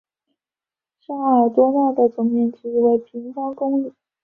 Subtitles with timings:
[0.99, 3.93] 沙尔多讷的总面积为平方公里。